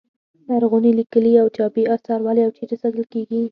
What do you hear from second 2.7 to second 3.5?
ساتل کیږي.